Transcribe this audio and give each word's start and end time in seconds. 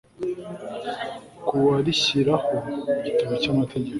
kuwa 1.45 1.75
rishyiraho 1.85 2.47
Igitabo 3.07 3.33
cy 3.41 3.49
Amategeko 3.53 3.89